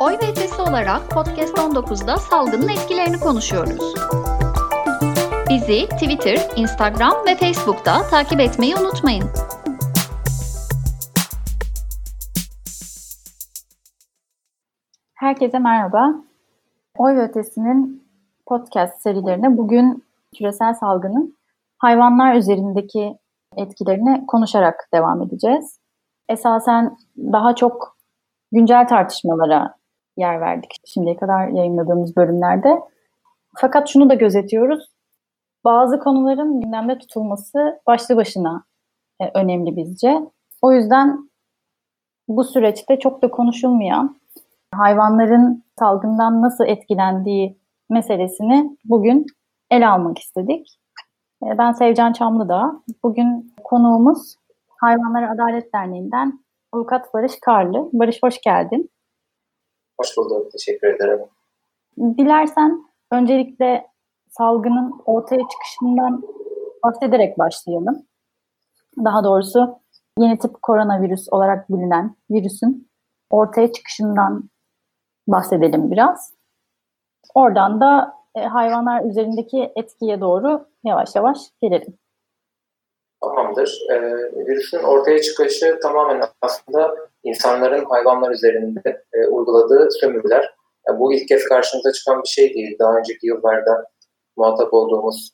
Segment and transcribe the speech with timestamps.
[0.00, 3.94] Oy ve Ötesi olarak Podcast 19'da salgının etkilerini konuşuyoruz.
[5.50, 9.24] Bizi Twitter, Instagram ve Facebook'ta takip etmeyi unutmayın.
[15.14, 16.14] Herkese merhaba.
[16.98, 18.08] Oy ve Ötesi'nin
[18.46, 20.04] podcast serilerine bugün
[20.38, 21.36] küresel salgının
[21.78, 23.18] hayvanlar üzerindeki
[23.56, 25.80] etkilerini konuşarak devam edeceğiz.
[26.28, 27.96] Esasen daha çok
[28.52, 29.77] güncel tartışmalara
[30.18, 32.82] yer verdik şimdiye kadar yayınladığımız bölümlerde.
[33.56, 34.88] Fakat şunu da gözetiyoruz.
[35.64, 38.64] Bazı konuların gündemde tutulması başlı başına
[39.20, 40.20] e, önemli bizce.
[40.62, 41.30] O yüzden
[42.28, 44.16] bu süreçte çok da konuşulmayan
[44.74, 47.58] hayvanların salgından nasıl etkilendiği
[47.90, 49.26] meselesini bugün
[49.70, 50.78] ele almak istedik.
[51.42, 52.82] E, ben Sevcan Çamlıda.
[53.02, 54.36] Bugün konuğumuz
[54.68, 56.40] Hayvanlara Adalet Derneği'nden
[56.72, 57.88] Avukat Barış Karlı.
[57.92, 58.90] Barış hoş geldin.
[60.00, 60.52] Hoş bulduk.
[60.52, 61.20] Teşekkür ederim.
[61.98, 63.86] Dilersen öncelikle
[64.30, 66.22] salgının ortaya çıkışından
[66.84, 68.06] bahsederek başlayalım.
[69.04, 69.80] Daha doğrusu
[70.18, 72.88] yeni tip koronavirüs olarak bilinen virüsün
[73.30, 74.50] ortaya çıkışından
[75.28, 76.34] bahsedelim biraz.
[77.34, 81.98] Oradan da e, hayvanlar üzerindeki etkiye doğru yavaş yavaş gelelim.
[83.20, 83.78] Tamamdır.
[83.92, 84.00] Ee,
[84.46, 90.54] virüsün ortaya çıkışı tamamen aslında insanların hayvanlar üzerinde e, uyguladığı sömürüler.
[90.88, 92.76] Yani bu ilk kez karşımıza çıkan bir şey değil.
[92.78, 93.84] Daha önceki yıllarda
[94.36, 95.32] muhatap olduğumuz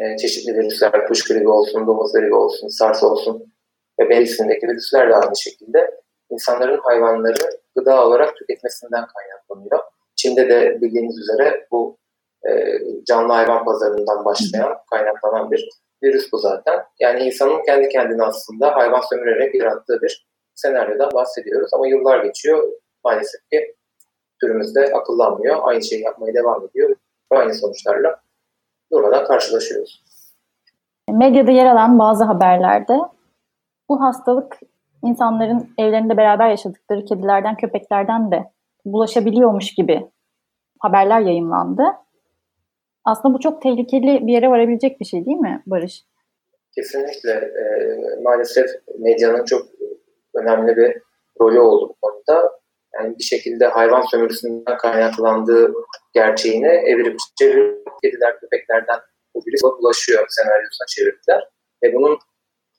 [0.00, 3.52] e, çeşitli virüsler, kuş gribi olsun, domuz gribi olsun, SARS olsun
[4.00, 5.90] ve berisindeki virüsler de aynı şekilde
[6.30, 9.80] insanların hayvanları gıda olarak tüketmesinden kaynaklanıyor.
[10.16, 11.98] Çin'de de bildiğiniz üzere bu
[12.48, 12.50] e,
[13.06, 15.68] canlı hayvan pazarından başlayan, kaynaklanan bir
[16.02, 16.84] virüs bu zaten.
[17.00, 20.26] Yani insanın kendi kendine aslında hayvan sömürerek yarattığı bir
[20.56, 21.70] senaryodan bahsediyoruz.
[21.74, 22.72] Ama yıllar geçiyor.
[23.04, 23.74] Maalesef ki
[24.40, 25.56] türümüzde akıllanmıyor.
[25.62, 26.96] Aynı şeyi yapmaya devam ediyor.
[27.30, 28.20] Aynı sonuçlarla
[28.92, 30.02] durmadan karşılaşıyoruz.
[31.10, 32.98] Medyada yer alan bazı haberlerde
[33.88, 34.58] bu hastalık
[35.02, 38.44] insanların evlerinde beraber yaşadıkları kedilerden, köpeklerden de
[38.84, 40.10] bulaşabiliyormuş gibi
[40.78, 41.82] haberler yayınlandı.
[43.04, 46.04] Aslında bu çok tehlikeli bir yere varabilecek bir şey değil mi Barış?
[46.74, 47.30] Kesinlikle.
[47.30, 47.62] E,
[48.22, 49.66] maalesef medyanın çok
[50.36, 51.02] önemli bir
[51.40, 52.52] rolü oldu bu konuda.
[52.94, 55.74] Yani bir şekilde hayvan sömürüsünden kaynaklandığı
[56.14, 59.00] gerçeğini evirip çevirip kediler, köpeklerden
[59.34, 61.48] bu virüs bulaşıyor senaryosuna çevirdiler.
[61.82, 62.18] Ve bunun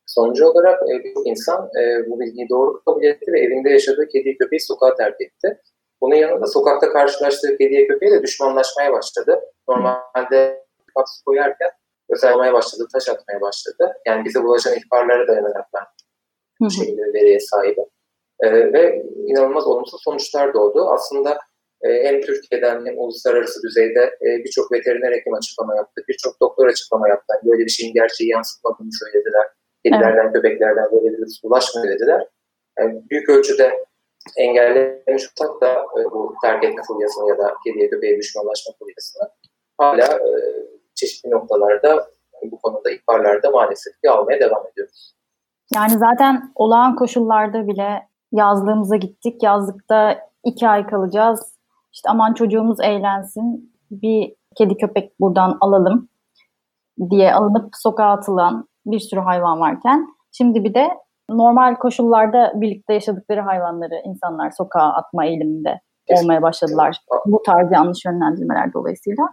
[0.06, 4.38] sonucu olarak e, birçok insan e, bu bilgiyi doğru kabul etti ve evinde yaşadığı kedi
[4.38, 5.62] köpeği sokağa terk etti.
[6.02, 9.40] Bunun yanında sokakta karşılaştığı kediye köpeğe de düşmanlaşmaya başladı.
[9.70, 10.64] Normalde
[10.96, 11.70] kapsı koyarken
[12.10, 13.94] özelmeye başladı, taş atmaya başladı.
[14.06, 15.84] Yani bize bulaşan ihbarlara dayanarak ben
[16.70, 17.86] şekilde veriye sahibim.
[18.44, 20.90] Ee, ve inanılmaz olumsuz sonuçlar doğdu.
[20.90, 21.38] Aslında
[21.82, 27.10] e, hem Türkiye'den hem uluslararası düzeyde e, birçok veteriner hekim açıklama yaptı, birçok doktor açıklama
[27.10, 27.26] yaptı.
[27.30, 29.46] Yani böyle bir şeyin gerçeği yansıtmadığını söylediler.
[29.86, 30.34] Kedilerden, evet.
[30.34, 32.28] köpeklerden böyle bir virüs bulaşmıyor dediler.
[32.80, 33.86] Yani büyük ölçüde
[34.38, 39.30] engellemiş olsak da e, bu terk etme furyasını ya da kediye köpeğe düşmanlaşma furyasını
[39.78, 40.30] hala e,
[40.96, 42.08] çeşitli noktalarda
[42.44, 45.17] bu konuda ihbarlarda maalesef ki almaya devam ediyoruz.
[45.76, 49.44] Yani zaten olağan koşullarda bile yazlığımıza gittik.
[49.44, 51.58] Yazlıkta iki ay kalacağız.
[51.94, 53.74] İşte aman çocuğumuz eğlensin.
[53.92, 56.10] Bir kedi köpek buradan alalım
[57.10, 60.90] diye alınıp sokağa atılan bir sürü hayvan varken şimdi bir de
[61.30, 66.98] normal koşullarda birlikte yaşadıkları hayvanları insanlar sokağa atma eğiliminde olmaya başladılar.
[67.26, 69.24] Bu tarz yanlış yönlendirmeler dolayısıyla.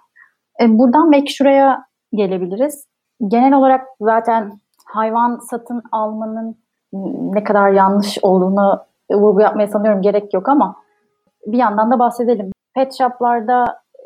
[0.60, 2.86] E, buradan belki şuraya gelebiliriz.
[3.28, 4.60] Genel olarak zaten
[4.94, 6.56] hayvan satın almanın
[7.34, 10.76] ne kadar yanlış olduğunu vurgu yapmaya sanıyorum gerek yok ama
[11.46, 12.50] bir yandan da bahsedelim.
[12.74, 14.02] Pet shoplarda e,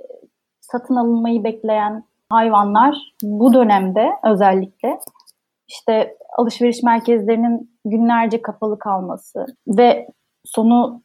[0.61, 4.99] satın alınmayı bekleyen hayvanlar bu dönemde özellikle
[5.69, 10.09] işte alışveriş merkezlerinin günlerce kapalı kalması ve
[10.45, 11.03] sonu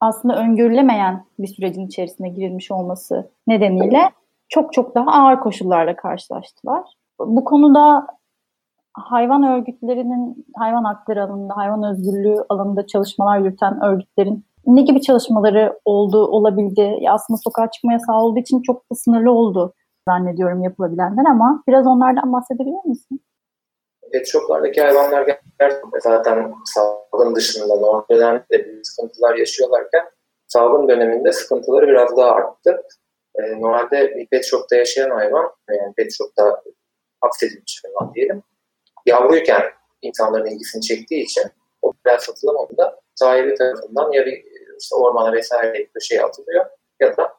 [0.00, 4.10] aslında öngörülemeyen bir sürecin içerisine girilmiş olması nedeniyle
[4.48, 6.92] çok çok daha ağır koşullarla karşılaştılar.
[7.20, 8.06] Bu konuda
[8.94, 16.26] hayvan örgütlerinin hayvan hakları alanında, hayvan özgürlüğü alanında çalışmalar yürüten örgütlerin ne gibi çalışmaları oldu,
[16.26, 16.98] olabildi?
[17.10, 19.74] Aslında sokağa çıkma yasağı olduğu için çok da sınırlı oldu
[20.08, 23.20] zannediyorum yapılabilenler ama biraz onlardan bahsedebilir misin?
[24.12, 25.26] pet shoplardaki hayvanlar
[25.58, 30.04] gerçekten zaten salgın dışında normal dönemde sıkıntılar yaşıyorlarken
[30.46, 32.82] salgın döneminde sıkıntıları biraz daha arttı.
[33.34, 36.62] E, normalde bir pet shop'ta yaşayan hayvan, yani pet shop'ta
[37.20, 38.42] hapsedilmiş hayvan diyelim,
[39.06, 39.62] yavruyken
[40.02, 41.44] insanların ilgisini çektiği için
[41.82, 44.44] o biraz satılamadığında sahibi tarafından ya bir
[44.80, 46.64] işte ormana vesaire köşeye atılıyor
[47.00, 47.32] ya da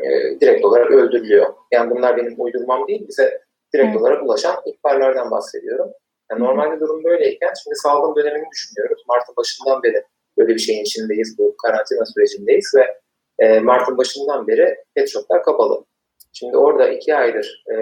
[0.00, 1.54] e, direkt olarak öldürülüyor.
[1.72, 3.40] Yani bunlar benim uydurmam değil, bize
[3.74, 5.90] direkt olarak ulaşan ihbarlardan bahsediyorum.
[6.30, 9.02] Yani normalde durum böyleyken şimdi salgın dönemini düşünüyoruz.
[9.08, 10.04] Mart'ın başından beri
[10.38, 13.00] böyle bir şeyin içindeyiz, bu karantina sürecindeyiz ve
[13.38, 15.84] e, Mart'ın başından beri pet shoplar kapalı.
[16.32, 17.74] Şimdi orada iki aydır e,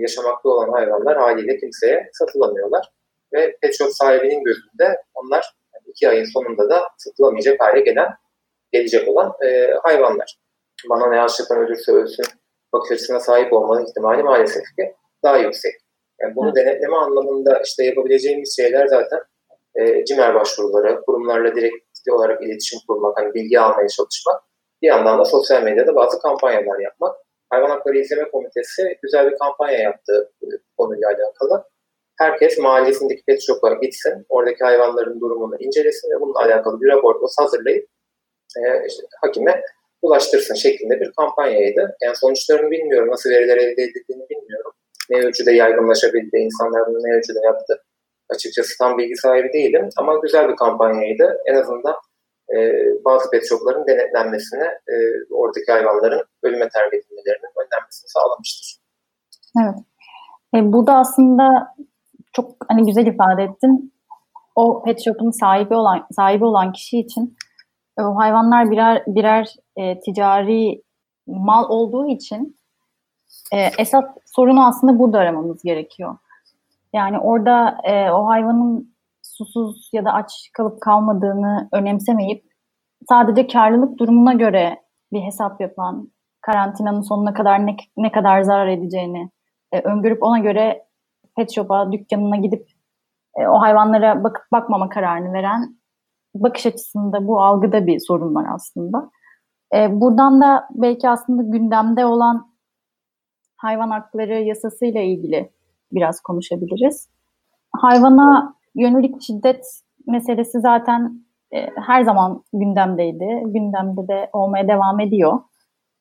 [0.00, 2.92] yaşamakta olan hayvanlar haliyle kimseye satılamıyorlar.
[3.34, 5.54] Ve pet shop sahibinin gözünde onlar
[5.86, 8.08] iki ayın sonunda da satılamayacak hale gelen,
[8.72, 10.38] gelecek olan e, hayvanlar.
[10.90, 12.26] Bana ne açlıktan ölürse ölsün
[12.72, 15.72] bakış açısına sahip olmanın ihtimali maalesef ki daha yüksek.
[16.20, 16.54] Yani bunu Hı.
[16.54, 19.20] denetleme anlamında işte yapabileceğimiz şeyler zaten
[19.74, 21.76] e, CİMER başvuruları, kurumlarla direkt
[22.10, 24.42] olarak iletişim kurmak, hani bilgi almaya çalışmak.
[24.82, 27.16] Bir yandan da sosyal medyada bazı kampanyalar yapmak.
[27.52, 30.32] Hayvan Hakları İzleme Komitesi güzel bir kampanya yaptı
[30.76, 31.64] konuyla alakalı.
[32.18, 37.88] Herkes mahallesindeki pet shop'a gitsin, oradaki hayvanların durumunu incelesin ve bununla alakalı bir rapor hazırlayıp
[38.58, 39.62] e, işte, hakime
[40.02, 41.96] ulaştırsın şeklinde bir kampanyaydı.
[42.02, 44.72] Yani sonuçlarını bilmiyorum, nasıl veriler elde edildiğini bilmiyorum.
[45.10, 47.82] Ne ölçüde yaygınlaşabildi, insanlar bunu ne ölçüde yaptı.
[48.30, 51.38] Açıkçası tam bilgi sahibi değilim ama güzel bir kampanyaydı.
[51.46, 51.94] En azından
[52.56, 52.58] e,
[53.04, 54.94] bazı pet shopların denetlenmesine, e,
[55.30, 58.82] oradaki hayvanların ölüme terk edilmelerinin önlenmesini sağlamıştır.
[59.62, 59.78] Evet.
[60.54, 61.74] E, bu da aslında
[62.32, 63.92] çok hani güzel ifade ettin.
[64.54, 67.36] O pet shop'un sahibi olan sahibi olan kişi için
[67.98, 70.82] e, o hayvanlar birer birer e, ticari
[71.26, 72.56] mal olduğu için
[73.52, 76.16] e, esas sorunu aslında burada aramamız gerekiyor.
[76.94, 78.91] Yani orada e, o hayvanın
[79.44, 82.44] susuz ya da aç kalıp kalmadığını önemsemeyip
[83.08, 84.78] sadece karlılık durumuna göre
[85.12, 86.08] bir hesap yapan,
[86.40, 89.30] karantinanın sonuna kadar ne, ne kadar zarar edeceğini
[89.72, 90.86] e, öngörüp ona göre
[91.36, 92.68] pet shop'a, dükkanına gidip
[93.36, 95.76] e, o hayvanlara bakıp bakmama kararını veren
[96.34, 99.10] bakış açısında bu algıda bir sorun var aslında.
[99.74, 102.52] E, buradan da belki aslında gündemde olan
[103.56, 105.52] hayvan hakları yasasıyla ilgili
[105.92, 107.08] biraz konuşabiliriz.
[107.76, 109.64] Hayvana yönelik şiddet
[110.06, 111.24] meselesi zaten
[111.54, 113.42] e, her zaman gündemdeydi.
[113.44, 115.40] Gündemde de olmaya devam ediyor.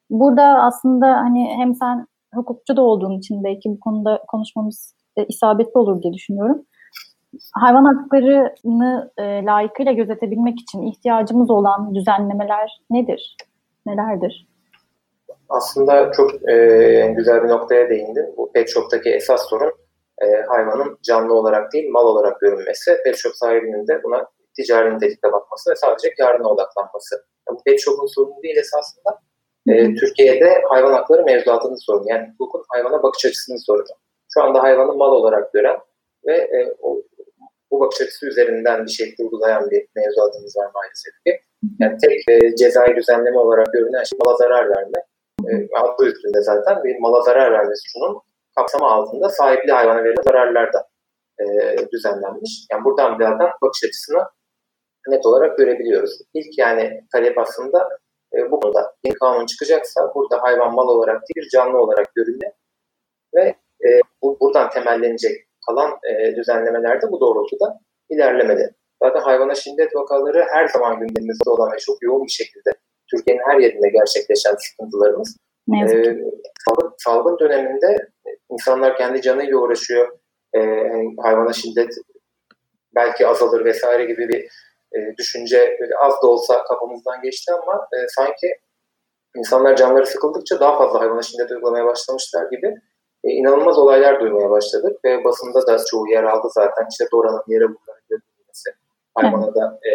[0.09, 5.77] Burada aslında hani hem sen hukukçu da olduğun için belki bu konuda konuşmamız e, isabetli
[5.79, 6.65] olur diye düşünüyorum.
[7.55, 13.37] Hayvan haklarını e, layıkıyla gözetebilmek için ihtiyacımız olan düzenlemeler nedir?
[13.85, 14.47] Nelerdir?
[15.49, 18.33] Aslında çok e, güzel bir noktaya değindin.
[18.37, 19.71] Bu pet shop'taki esas sorun
[20.23, 22.97] e, hayvanın canlı olarak değil mal olarak görünmesi.
[23.03, 27.15] Pet shop sahibinin de buna ticari nitelikte bakması ve sadece karına odaklanması.
[27.47, 29.19] Yani bu pet shop'un sorunu değil esasında.
[29.67, 32.05] E, Türkiye'de hayvan hakları mevzuatının sorunu.
[32.07, 33.95] Yani hukukun hayvana bakış açısının sorunu.
[34.33, 35.79] Şu anda hayvanı mal olarak gören
[36.27, 37.01] ve e, o,
[37.71, 41.39] bu bakış açısı üzerinden bir şekilde uygulayan bir mevzuatımız var maalesef ki.
[41.79, 45.05] Yani tek e, cezai düzenleme olarak görünen şey mala zarar verme.
[45.49, 48.21] E, adı üstünde zaten bir mala zarar verme suçunun
[48.55, 50.87] kapsamı altında sahipli hayvana verilen zararlar da
[51.39, 51.45] e,
[51.91, 52.65] düzenlenmiş.
[52.71, 54.23] Yani buradan bir zaten bakış açısını
[55.07, 56.21] net olarak görebiliyoruz.
[56.33, 57.89] İlk yani talep aslında
[58.33, 62.53] e, bu konuda yeni kanun çıkacaksa burada hayvan mal olarak değil canlı olarak görülme
[63.35, 63.55] ve
[63.87, 63.89] e,
[64.21, 68.69] bu, buradan temellenecek kalan e, düzenlemelerde bu doğrultuda ilerlemeli.
[69.03, 72.71] Zaten hayvana şiddet vakaları her zaman gündemimizde olan ve çok yoğun bir şekilde
[73.11, 75.37] Türkiye'nin her yerinde gerçekleşen sıkıntılarımız.
[75.69, 75.87] E,
[76.65, 78.09] salgın, salgın döneminde
[78.49, 80.17] insanlar kendi canıyla uğraşıyor.
[80.55, 80.59] E,
[81.21, 81.93] hayvana şiddet
[82.95, 84.45] belki azalır vesaire gibi bir
[84.95, 88.47] e, düşünce az da olsa kafamızdan geçti ama e, sanki
[89.37, 92.75] insanlar canları sıkıldıkça daha fazla hayvana şiddet uygulamaya başlamışlar gibi
[93.23, 96.87] e, inanılmaz olaylar duymaya başladık ve basında da çoğu yer aldı zaten.
[96.91, 98.69] İşte Dora'nın yere vurularak götürülmesi,
[99.15, 99.91] hayvana da e,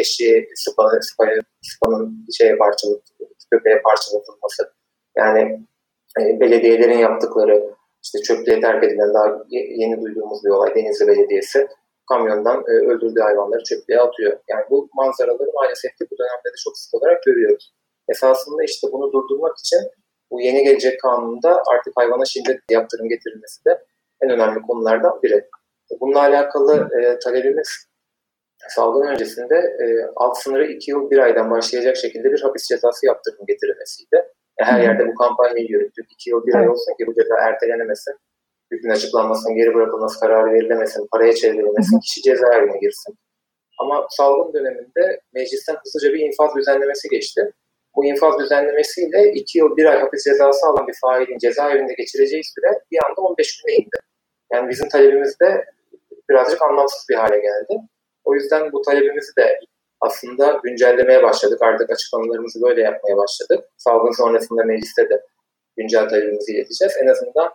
[0.00, 3.00] eşeği sıpanı, sıpanı, sıpanın şeye parçalı,
[3.50, 4.75] köpeğe parçalatılması.
[5.16, 5.60] Yani
[6.20, 7.70] e, belediyelerin yaptıkları,
[8.04, 11.68] işte çöplüğe terk edilen daha yeni duyduğumuz bir olay Denizli Belediyesi
[12.08, 14.38] kamyondan e, öldürdüğü hayvanları çöplüğe atıyor.
[14.48, 17.72] Yani bu manzaraları maalesef ki bu dönemde de çok sık olarak görüyoruz.
[18.08, 19.80] Esasında işte bunu durdurmak için
[20.30, 23.84] bu yeni gelecek kanunda artık hayvana şiddet yaptırım getirilmesi de
[24.22, 25.48] en önemli konulardan biri.
[26.00, 27.86] Bununla alakalı e, talebimiz
[28.68, 29.84] salgın öncesinde e,
[30.16, 34.35] alt sınırı 2 yıl 1 aydan başlayacak şekilde bir hapis cezası yaptırım getirilmesiydi.
[34.60, 36.12] Her yerde bu kampanyayı yürüttük.
[36.12, 38.14] 2 yıl 1 ay olsun ki bu ceza ertelenemesin
[38.70, 43.14] hükmün açıklanmasının geri bırakılması kararı verilemesin, paraya çevrilmesin, kişi cezaevine girsin.
[43.80, 47.52] Ama salgın döneminde meclisten hızlıca bir infaz düzenlemesi geçti.
[47.96, 52.80] Bu infaz düzenlemesiyle 2 yıl 1 ay hapis cezası alan bir failin cezaevinde geçireceği süre
[52.90, 53.96] bir anda 15 güne indi.
[54.52, 55.64] Yani bizim talebimiz de
[56.30, 57.80] birazcık anlamsız bir hale geldi.
[58.24, 59.58] O yüzden bu talebimizi de
[60.00, 61.62] aslında güncellemeye başladık.
[61.62, 63.64] Artık açıklamalarımızı böyle yapmaya başladık.
[63.76, 65.22] Salgın sonrasında mecliste de
[65.76, 66.94] güncel talebimizi ileteceğiz.
[67.02, 67.50] En azından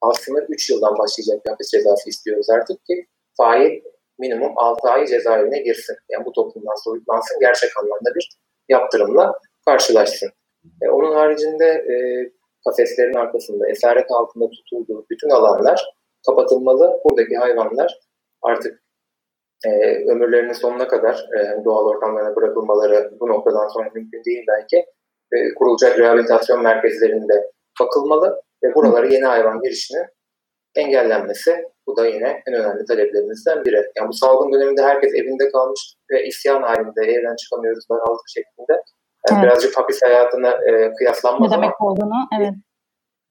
[0.00, 3.06] aslında 3 yıldan başlayacak bir hapis cezası istiyoruz artık ki
[3.36, 3.80] fail
[4.18, 5.96] minimum 6 ay cezaevine girsin.
[6.10, 8.30] Yani bu toplumdan soyutlansın, gerçek anlamda bir
[8.68, 9.32] yaptırımla
[9.64, 10.30] karşılaşsın.
[10.82, 11.94] E, onun haricinde e,
[12.68, 15.94] kafeslerin arkasında, esaret altında tutulduğu bütün alanlar
[16.26, 17.00] kapatılmalı.
[17.04, 18.00] Buradaki hayvanlar
[18.42, 18.82] artık
[19.66, 19.70] e,
[20.10, 24.76] ömürlerinin sonuna kadar e, doğal ortamlarına bırakılmaları bu noktadan sonra mümkün değil belki.
[25.32, 27.50] E, kurulacak rehabilitasyon merkezlerinde
[27.80, 30.06] bakılmalı ve buralara yeni hayvan girişinin
[30.76, 33.92] engellenmesi bu da yine en önemli taleplerimizden biri.
[33.96, 38.72] Yani bu salgın döneminde herkes evinde kalmış ve isyan halinde evden çıkamıyoruz daraldık şeklinde.
[39.28, 39.42] Yani evet.
[39.42, 42.52] Birazcık hapis hayatına e, kıyaslanmaz ne demek olduğunu evet.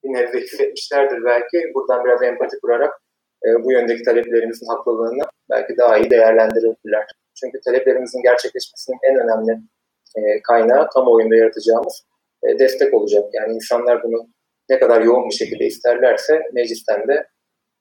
[0.04, 1.58] bir nebze hissetmişlerdir belki.
[1.74, 2.92] Buradan biraz empati kurarak
[3.46, 7.06] e, bu yöndeki taleplerimizin haklılığını belki daha iyi değerlendirebilirler.
[7.40, 9.52] Çünkü taleplerimizin gerçekleşmesinin en önemli
[10.16, 12.06] e, kaynağı kamuoyunda yaratacağımız
[12.46, 13.24] e, destek olacak.
[13.32, 14.28] Yani insanlar bunu
[14.70, 17.26] ne kadar yoğun bir şekilde isterlerse meclisten de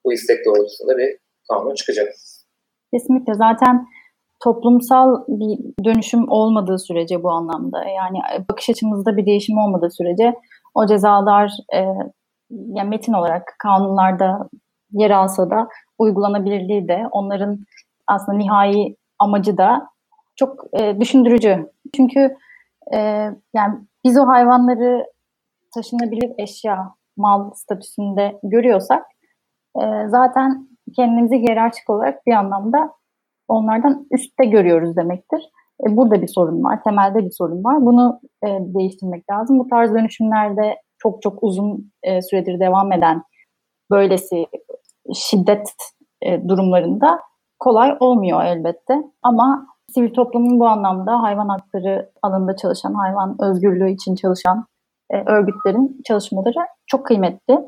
[0.05, 1.17] bu istek doğrultusunda bir
[1.49, 2.07] kanun çıkacak.
[2.93, 3.85] Kesinlikle zaten
[4.43, 8.17] toplumsal bir dönüşüm olmadığı sürece bu anlamda yani
[8.49, 10.33] bakış açımızda bir değişim olmadığı sürece
[10.75, 11.79] o cezalar e,
[12.49, 14.49] yani metin olarak kanunlarda
[14.91, 15.67] yer alsa da
[15.97, 17.59] uygulanabilirliği de onların
[18.07, 19.87] aslında nihai amacı da
[20.35, 21.71] çok e, düşündürücü.
[21.95, 22.35] Çünkü
[22.93, 22.97] e,
[23.53, 23.75] yani
[24.05, 25.05] biz o hayvanları
[25.73, 29.05] taşınabilir eşya, mal statüsünde görüyorsak
[29.81, 32.91] e, zaten kendimizi hiyerarşik olarak bir anlamda
[33.47, 35.49] onlardan üstte görüyoruz demektir.
[35.87, 37.85] E, burada bir sorun var, temelde bir sorun var.
[37.85, 39.59] Bunu e, değiştirmek lazım.
[39.59, 43.23] Bu tarz dönüşümlerde çok çok uzun e, süredir devam eden
[43.91, 44.45] böylesi
[45.15, 45.73] şiddet
[46.21, 47.19] e, durumlarında
[47.59, 49.03] kolay olmuyor elbette.
[49.23, 54.65] Ama sivil toplumun bu anlamda hayvan hakları alanında çalışan, hayvan özgürlüğü için çalışan
[55.09, 57.59] e, örgütlerin çalışmaları çok kıymetli.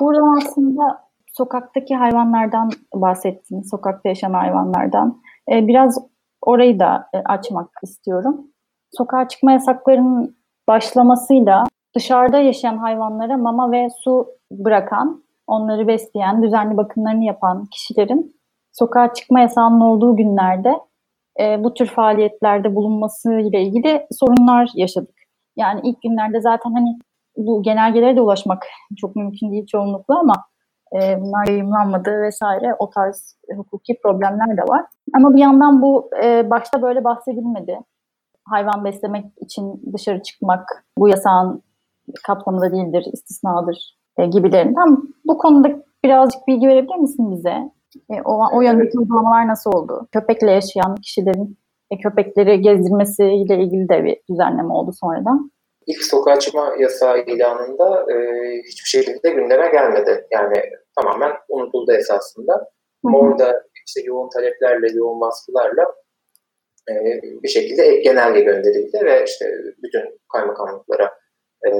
[0.00, 5.22] Burada aslında sokaktaki hayvanlardan bahsettim, sokakta yaşayan hayvanlardan.
[5.52, 5.98] E, biraz
[6.42, 8.46] orayı da e, açmak istiyorum.
[8.92, 10.36] Sokağa çıkma yasaklarının
[10.68, 11.64] başlamasıyla
[11.96, 18.36] dışarıda yaşayan hayvanlara mama ve su bırakan, onları besleyen, düzenli bakımlarını yapan kişilerin
[18.72, 20.74] sokağa çıkma yasağının olduğu günlerde
[21.40, 25.14] e, bu tür faaliyetlerde bulunması ile ilgili sorunlar yaşadık.
[25.56, 26.98] Yani ilk günlerde zaten hani
[27.36, 30.34] bu genelgelere de ulaşmak çok mümkün değil çoğunlukla ama
[30.92, 34.84] e, bunlar yayınlanmadı vesaire o tarz hukuki problemler de var.
[35.16, 37.78] Ama bir yandan bu e, başta böyle bahsedilmedi.
[38.44, 41.62] Hayvan beslemek için dışarı çıkmak bu yasağın
[42.26, 44.96] kapsamında değildir, istisnadır e, gibilerinden.
[45.24, 45.68] Bu konuda
[46.04, 47.54] birazcık bilgi verebilir misin bize?
[48.10, 50.08] E, o, o yöndeki uygulamalar nasıl oldu?
[50.12, 51.58] Köpekle yaşayan kişilerin
[51.90, 55.50] e, köpekleri gezdirmesiyle ilgili de bir düzenleme oldu sonradan
[55.88, 58.16] ilk sokağa çıkma yasağı ilanında e,
[58.68, 60.26] hiçbir şekilde gündeme gelmedi.
[60.30, 60.56] Yani
[61.00, 62.54] tamamen unutuldu esasında.
[63.04, 63.16] Hı hı.
[63.16, 65.82] Orada işte yoğun taleplerle, yoğun baskılarla
[66.90, 66.94] e,
[67.42, 69.46] bir şekilde ek genelge gönderildi ve işte
[69.82, 71.10] bütün kaymakamlıklara,
[71.66, 71.70] e,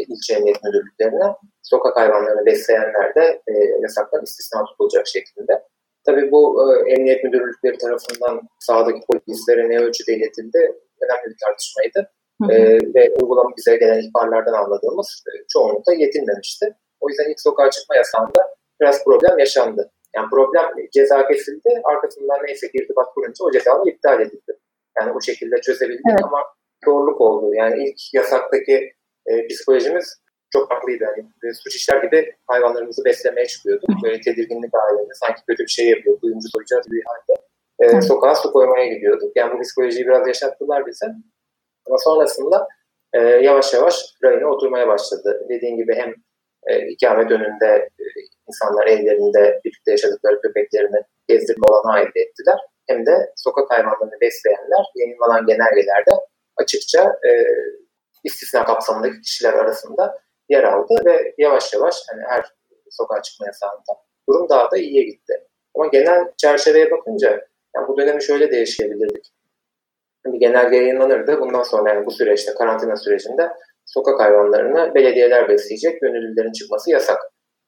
[0.00, 5.62] ilçe emniyet müdürlüklerine sokak hayvanlarını besleyenler de e, yasaktan istisna tutulacak şeklinde.
[6.06, 10.58] Tabii bu e, emniyet müdürlükleri tarafından sahadaki polislere ne ölçüde iletildi
[11.02, 12.10] önemli bir tartışmaydı.
[12.42, 12.56] Hı E,
[12.94, 16.74] ve uygulama bize gelen ihbarlardan anladığımız e, çoğunlukla yetinmemişti.
[17.00, 18.42] O yüzden ilk sokağa çıkma yasağında
[18.80, 19.90] biraz problem yaşandı.
[20.16, 24.52] Yani problem ceza kesildi, arkasından neyse ki irtibat kurunca o cezalar iptal edildi.
[25.00, 26.24] Yani o şekilde çözebildik evet.
[26.24, 26.42] ama
[26.84, 27.54] zorluk oldu.
[27.54, 28.92] Yani ilk yasaktaki
[29.26, 30.20] e, psikolojimiz
[30.52, 31.04] çok haklıydı.
[31.04, 33.88] Yani suç işler gibi hayvanlarımızı beslemeye çıkıyorduk.
[34.04, 37.42] Böyle tedirginlik halinde sanki kötü bir şey yapıyor, kuyumcu soyacağız bir halde.
[37.80, 39.32] E, sokağa su koymaya gidiyorduk.
[39.36, 41.06] Yani bu psikolojiyi biraz yaşattılar bize.
[41.86, 42.68] Ama sonrasında
[43.12, 45.46] e, yavaş yavaş rayına oturmaya başladı.
[45.48, 46.14] Dediğim gibi hem
[46.66, 48.04] e, ikamet önünde e,
[48.48, 52.58] insanlar evlerinde birlikte yaşadıkları köpeklerini gezdirme olanağı elde ettiler.
[52.86, 56.10] Hem de sokak hayvanlarını besleyenler yayınlanan genelgelerde
[56.56, 57.30] açıkça e,
[58.26, 60.18] istisna kapsamındaki kişiler arasında
[60.48, 62.44] yer aldı ve yavaş yavaş hani her
[62.90, 63.92] sokağa çıkma yasağında
[64.28, 65.34] durum daha da iyiye gitti.
[65.74, 67.30] Ama genel çerçeveye bakınca
[67.76, 69.32] yani bu dönemi şöyle de yaşayabilirdik
[70.32, 71.40] bir genelge yayınlanırdı.
[71.40, 73.52] Bundan sonra yani bu süreçte, karantina sürecinde
[73.84, 77.18] sokak hayvanlarını belediyeler besleyecek, gönüllülerin çıkması yasak.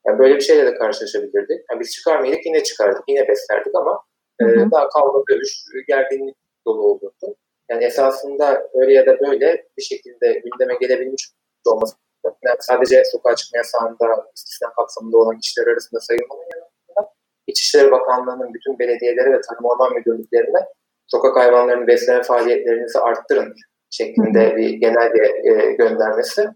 [0.07, 1.61] Yani böyle bir şeyle de karşılaşabilirdik.
[1.71, 2.47] Yani biz çıkar mıydık?
[2.47, 4.03] Yine çıkardık, yine beslerdik ama
[4.41, 4.51] hı hı.
[4.51, 6.37] E, daha kavga, dövüş, gerginlik
[6.67, 7.37] dolu olurdu.
[7.71, 11.31] Yani esasında öyle ya da böyle bir şekilde gündeme gelebilmiş
[11.67, 17.15] olması yani sadece sokağa çıkma yasağında istisna kapsamında olan kişiler arasında sayılmanın yanında
[17.47, 20.61] İçişleri Bakanlığı'nın bütün belediyelere ve Tarım Orman Müdürlüklerine
[21.07, 23.55] sokak hayvanlarını besleme faaliyetlerinizi arttırın
[23.91, 26.49] şeklinde bir genel bir e, göndermesi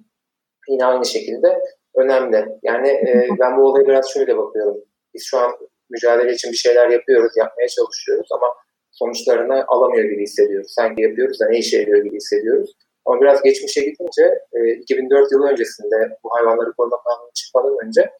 [0.68, 1.60] yine aynı şekilde
[1.96, 2.48] önemli.
[2.62, 4.76] Yani e, ben bu olaya biraz şöyle bakıyorum.
[5.14, 5.52] Biz şu an
[5.90, 8.46] mücadele için bir şeyler yapıyoruz, yapmaya çalışıyoruz ama
[8.92, 10.72] sonuçlarını alamıyor gibi hissediyoruz.
[10.74, 12.76] Sanki yapıyoruz da ne işe yarıyor gibi hissediyoruz.
[13.04, 18.10] Ama biraz geçmişe gidince e, 2004 yılı öncesinde bu hayvanları koruma kanunu çıkmadan önce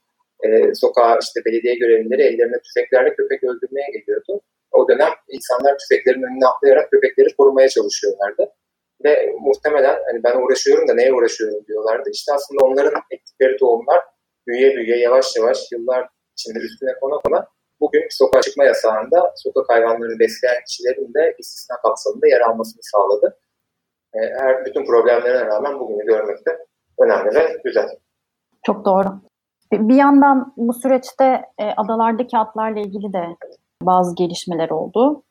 [0.45, 4.41] e, sokağa işte belediye görevlileri ellerine tüfeklerle köpek öldürmeye geliyordu.
[4.73, 8.52] O dönem insanlar tüfeklerin önüne atlayarak köpekleri korumaya çalışıyorlardı.
[9.05, 12.11] Ve muhtemelen hani ben uğraşıyorum da neye uğraşıyorum diyorlardı.
[12.12, 14.00] İşte aslında onların ektikleri tohumlar
[14.47, 17.47] büyüye büyüye yavaş yavaş yıllar içinde üstüne kona kona
[17.82, 23.38] bugün sokağa çıkma yasağında sokak hayvanlarını besleyen kişilerin de istisna kapsamında yer almasını sağladı.
[24.14, 26.66] E, her bütün problemlerine rağmen bugünü görmek de
[27.00, 27.88] önemli ve güzel.
[28.66, 29.08] Çok doğru.
[29.72, 31.24] Bir yandan bu süreçte
[31.58, 33.24] e, adalardaki atlarla ilgili de
[33.82, 35.22] bazı gelişmeler oldu.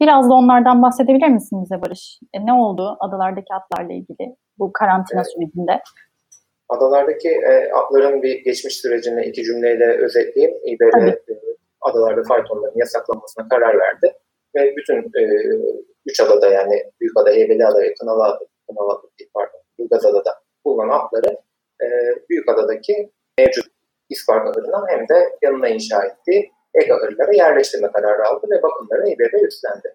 [0.00, 2.20] Biraz da onlardan bahsedebilir misin bize Barış?
[2.34, 5.32] E, ne oldu adalardaki atlarla ilgili bu karantina evet.
[5.32, 5.80] sürecinde?
[6.68, 10.56] Adalardaki e, atların bir geçmiş sürecini iki cümleyle özetleyeyim.
[10.64, 11.18] İBB e,
[11.82, 14.12] adalarda faytonların yasaklanmasına karar verdi.
[14.56, 15.22] Ve bütün e,
[16.06, 19.02] üç adada yani Büyükada, Heybeliada ve Kınalı Kınalı,
[19.34, 21.36] pardon, Ilgazada'da bulunan atları
[21.82, 21.86] e,
[22.30, 23.66] Büyükada'daki mevcut
[24.08, 29.46] İspark ahırına hem de yanına inşa ettiği ek ahırlara yerleştirme kararı aldı ve bakımlarını İBB
[29.46, 29.88] üstlendi.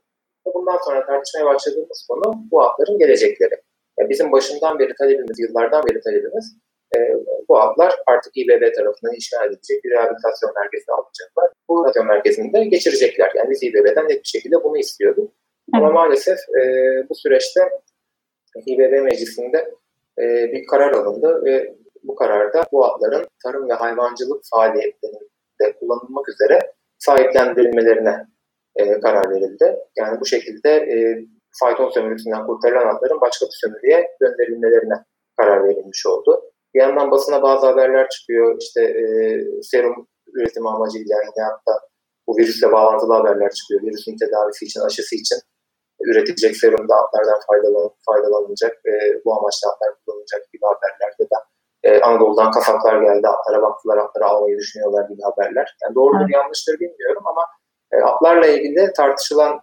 [0.47, 3.55] Ve bundan sonra tartışmaya başladığımız konu bu atların gelecekleri.
[3.99, 6.57] Yani bizim başından beri talebimiz, yıllardan beri talebimiz
[6.95, 6.99] e,
[7.49, 11.49] bu atlar artık İBB tarafından inşa edilecek bir rehabilitasyon merkezi alacaklar.
[11.69, 13.31] Bu rehabilitasyon merkezinde geçirecekler.
[13.35, 15.31] Yani biz İBB'den net bir şekilde bunu istiyorduk.
[15.73, 16.61] Ama maalesef e,
[17.09, 17.61] bu süreçte
[18.65, 19.73] İBB meclisinde
[20.19, 26.59] e, bir karar alındı ve bu kararda bu atların tarım ve hayvancılık faaliyetlerinde kullanılmak üzere
[26.97, 28.25] sahiplendirilmelerine
[28.75, 29.77] e, karar verildi.
[29.95, 30.95] Yani bu şekilde e,
[31.59, 34.95] fayton sömürüsünden kurtarılan atların başka bir sömürüye gönderilmelerine
[35.37, 36.51] karar verilmiş oldu.
[36.75, 38.57] Bir yandan basına bazı haberler çıkıyor.
[38.61, 39.03] İşte e,
[39.61, 41.79] serum üretimi amacıyla yine hatta
[42.27, 43.81] bu virüsle bağlantılı haberler çıkıyor.
[43.81, 45.37] Virüsün tedavisi için, aşısı için
[46.01, 48.91] üretilecek serumda atlardan faydalan, faydalanılacak, e,
[49.25, 51.37] bu amaçla atlar kullanılacak gibi haberler ya da
[51.83, 55.77] e, Anadolu'dan kasaplar geldi, atlara baktılar, atları almayı düşünüyorlar gibi haberler.
[55.83, 56.33] Yani doğrudur, evet.
[56.33, 57.41] yanlıştır bilmiyorum ama
[57.93, 59.61] e, atlarla ilgili tartışılan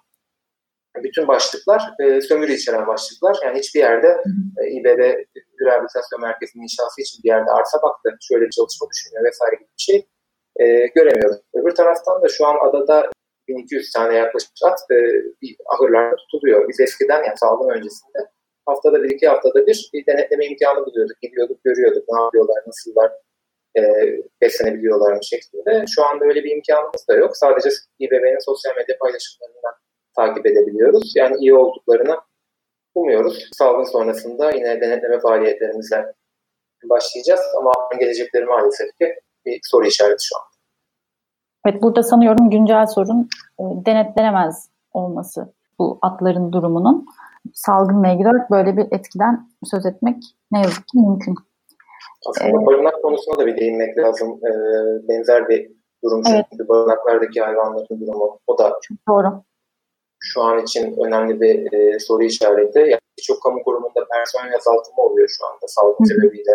[0.97, 3.37] bütün başlıklar e, sömürü içeren başlıklar.
[3.45, 4.23] Yani hiçbir yerde
[4.59, 5.25] e, İBB
[5.67, 9.87] Rehabilitasyon Merkezi'nin inşası için bir yerde arsa baktı, şöyle bir çalışma düşünüyor vesaire gibi bir
[9.89, 9.99] şey
[10.61, 10.65] e,
[10.97, 11.39] göremiyoruz.
[11.55, 13.11] Öbür taraftan da şu an adada
[13.49, 14.97] 1200 tane yaklaşık at e,
[15.43, 16.69] bir ahırlarda tutuluyor.
[16.69, 18.19] Biz eskiden yani salgın öncesinde
[18.67, 21.17] haftada bir iki haftada bir, bir denetleme imkanı buluyorduk.
[21.23, 23.13] Gidiyorduk, görüyorduk ne yapıyorlar, nasıllar,
[23.79, 23.83] e,
[24.43, 25.85] beslenebiliyorlar şeklinde.
[25.95, 27.37] Şu anda öyle bir imkanımız da yok.
[27.37, 29.75] Sadece İBB'nin sosyal medya paylaşımlarından
[30.17, 31.13] takip edebiliyoruz.
[31.17, 32.17] Yani iyi olduklarını
[32.95, 33.49] umuyoruz.
[33.53, 36.13] Salgın sonrasında yine denetleme faaliyetlerimizle
[36.85, 39.15] başlayacağız ama gelecekleri maalesef ki
[39.47, 40.43] bir soru işareti şu an.
[41.67, 43.29] Evet burada sanıyorum güncel sorun
[43.61, 47.07] e, denetlenemez olması bu atların durumunun
[47.55, 51.35] salgınla ilgili olarak böyle bir etkiden söz etmek ne yazık ki mümkün.
[52.29, 54.41] Aslında ee, barınak konusuna da bir değinmek lazım.
[54.47, 54.51] Ee,
[55.09, 55.73] benzer bir
[56.05, 56.47] durum evet.
[56.51, 59.43] çünkü barınaklardaki hayvanların durumu o da çok doğru.
[60.23, 62.79] Şu an için önemli bir e, soru işareti.
[62.79, 66.53] Yani birçok kamu kurumunda personel azaltımı oluyor şu anda salgın sebebiyle.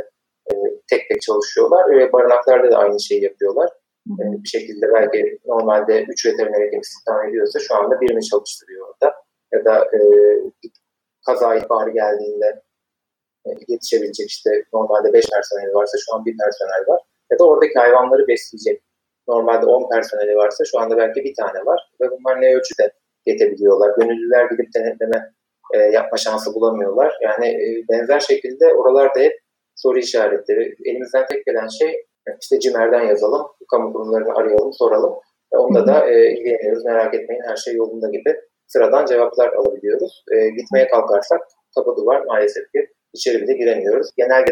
[0.52, 0.54] E,
[0.90, 3.70] tek tek çalışıyorlar ve barınaklarda da aynı şeyi yapıyorlar.
[4.10, 9.16] E, bir şekilde belki normalde 3 veteriner hekim istihdam ediyorsa şu anda birini çalıştırıyor orada
[9.54, 10.00] ya da e,
[11.26, 12.64] kaza ihbarı geldiğinde
[13.46, 17.02] e, yetişebilecek işte normalde 5 personeli varsa şu an bir personel var.
[17.32, 18.84] Ya da oradaki hayvanları besleyecek
[19.28, 22.94] normalde 10 personeli varsa şu anda belki bir tane var ve bunlar ne ölçüde
[23.28, 23.92] yetebiliyorlar.
[23.98, 25.32] Gönüllüler gidip denetleme
[25.74, 27.14] e, yapma şansı bulamıyorlar.
[27.22, 29.34] Yani e, benzer şekilde oralarda hep
[29.76, 30.76] soru işaretleri.
[30.86, 32.06] Elimizden tek gelen şey
[32.42, 35.14] işte CİMER'den yazalım, kamu kurumlarını arayalım, soralım.
[35.54, 38.36] Ve onda da e, ilgileniyoruz, merak etmeyin her şey yolunda gibi
[38.68, 40.24] sıradan cevaplar alabiliyoruz.
[40.32, 41.42] E, gitmeye kalkarsak
[41.76, 44.08] kapı duvar maalesef ki içeri bile giremiyoruz.
[44.18, 44.52] Genelde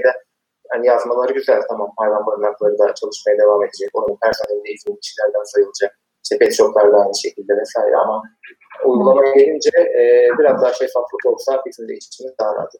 [0.70, 3.90] hani yazmaları güzel tamam hayvan barınakları da çalışmaya devam edecek.
[3.94, 5.92] Onun personelinde izinli kişilerden sayılacak.
[6.26, 8.22] İşte pet da aynı şekilde vesaire ama
[8.86, 12.72] uygulamaya gelince e, biraz daha şeffaflık olsa bizim de işimiz daha rahat.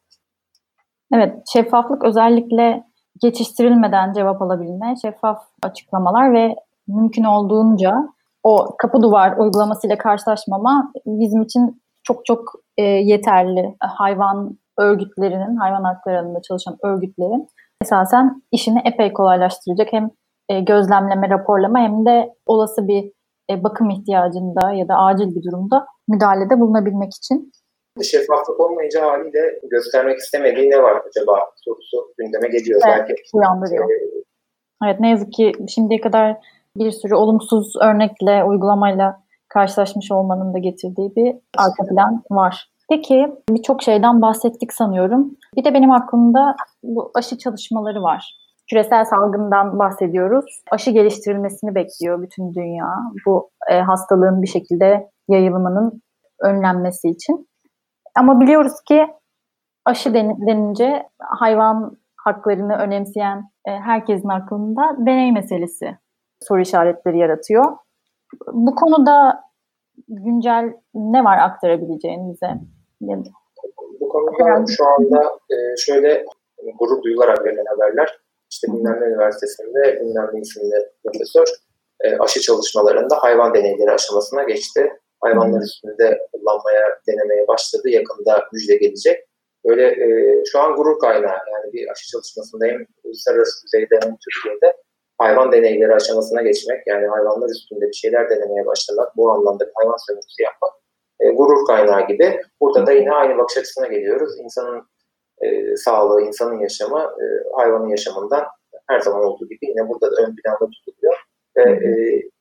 [1.14, 2.84] Evet, şeffaflık özellikle
[3.22, 6.56] geçiştirilmeden cevap alabilme, şeffaf açıklamalar ve
[6.88, 8.10] mümkün olduğunca
[8.44, 13.76] o kapı duvar uygulamasıyla karşılaşmama bizim için çok çok e, yeterli.
[13.80, 17.48] Hayvan örgütlerinin, hayvan hakları alanında çalışan örgütlerin
[17.82, 20.10] esasen işini epey kolaylaştıracak hem
[20.50, 23.15] e, gözlemleme, raporlama hem de olası bir
[23.52, 27.52] e, bakım ihtiyacında ya da acil bir durumda müdahalede bulunabilmek için.
[28.04, 32.82] Şeffaflık olmayınca haliyle göstermek istemediği ne var acaba sorusu gündeme geliyor.
[32.88, 33.90] Evet, Belki uyandırıyor.
[34.84, 36.38] Evet ne yazık ki şimdiye kadar
[36.78, 42.70] bir sürü olumsuz örnekle, uygulamayla karşılaşmış olmanın da getirdiği bir arka plan var.
[42.90, 45.38] Peki birçok şeyden bahsettik sanıyorum.
[45.58, 48.45] Bir de benim aklımda bu aşı çalışmaları var.
[48.70, 50.64] Küresel salgından bahsediyoruz.
[50.72, 52.88] Aşı geliştirilmesini bekliyor bütün dünya.
[53.26, 56.02] Bu e, hastalığın bir şekilde yayılımının
[56.42, 57.50] önlenmesi için.
[58.18, 59.08] Ama biliyoruz ki
[59.86, 65.98] aşı den- denince hayvan haklarını önemseyen e, herkesin aklında deney meselesi
[66.42, 67.66] soru işaretleri yaratıyor.
[68.54, 69.42] Bu konuda
[70.08, 72.46] güncel ne var aktarabileceğin bize?
[73.02, 73.18] Ya-
[74.02, 76.26] Bu konuda şu anda e, şöyle
[76.80, 78.20] gurur duyularak verilen haberler.
[78.56, 81.48] İşte bilmem ne üniversitesinde bilmem ne isimli profesör
[82.04, 84.94] e, aşı çalışmalarında hayvan deneyleri aşamasına geçti.
[85.22, 87.90] Hayvanlar üstünde kullanmaya, denemeye başladı.
[87.90, 89.18] Yakında müjde gelecek.
[89.66, 90.08] Böyle e,
[90.52, 91.40] şu an gurur kaynağı.
[91.54, 94.78] Yani bir aşı çalışmasında hem uluslararası düzeyde hem Türkiye'de
[95.18, 100.44] hayvan deneyleri aşamasına geçmek, yani hayvanlar üstünde bir şeyler denemeye başlamak, bu anlamda hayvan sömürüsü
[100.44, 100.74] yapmak
[101.20, 102.42] e, gurur kaynağı gibi.
[102.62, 104.40] Burada da yine aynı bakış açısına geliyoruz.
[104.40, 104.88] İnsanın
[105.46, 107.24] e, sağlığı, insanın yaşamı e,
[107.56, 108.46] hayvanın yaşamından
[108.88, 111.16] her zaman olduğu gibi yine burada da ön planda tutuluyor.
[111.58, 111.90] Ve e,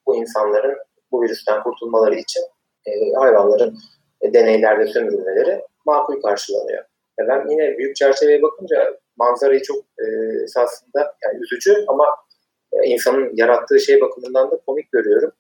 [0.07, 0.77] bu insanların
[1.13, 2.43] bu virüsten kurtulmaları için
[2.87, 3.77] e, hayvanların
[4.21, 6.85] e, deneylerde sömürülmeleri makul karşılanıyor.
[7.21, 10.05] E, ben yine büyük çerçeveye bakınca manzarayı çok e,
[10.45, 12.07] esasında yani üzücü ama
[12.73, 15.33] e, insanın yarattığı şey bakımından da komik görüyorum.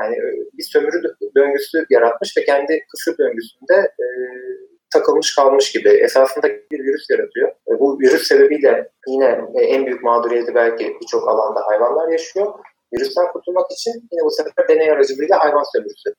[0.00, 0.22] Yani e,
[0.58, 4.06] bir sömürü döngüsü yaratmış ve kendi kısır döngüsünde e,
[4.92, 7.48] takılmış kalmış gibi esasında bir virüs yaratıyor.
[7.48, 12.54] E, bu virüs sebebiyle yine e, en büyük mağduriyeti belki birçok alanda hayvanlar yaşıyor.
[12.94, 16.14] Virüsten kurtulmak için yine bu sefer deney aracılığıyla hayvan sömürüsü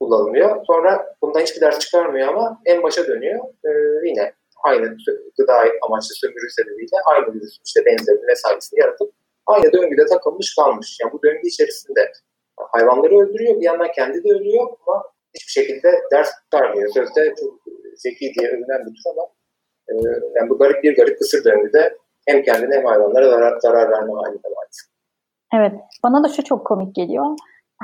[0.00, 0.64] kullanılıyor.
[0.66, 3.40] Sonra bundan hiçbir ders çıkarmıyor ama en başa dönüyor.
[3.64, 3.70] E,
[4.08, 4.32] yine
[4.64, 4.96] aynı
[5.38, 9.12] gıda amaçlı sömürü sebebiyle aynı virüs işte benzerini vesairesini yaratıp
[9.46, 10.98] aynı döngüde takılmış kalmış.
[11.02, 12.12] Yani bu döngü içerisinde
[12.56, 15.02] hayvanları öldürüyor bir yandan kendi de ölüyor ama
[15.34, 16.90] hiçbir şekilde ders çıkarmıyor.
[16.90, 17.62] Sözde çok
[17.96, 19.24] zeki diye övünen bir tür ama
[19.88, 19.92] e,
[20.36, 24.48] yani bu garip bir garip kısır döngüde hem kendine hem hayvanlara zarar, zarar verme halinde
[24.56, 24.92] maalesef.
[25.54, 25.72] Evet,
[26.04, 27.26] bana da şu çok komik geliyor.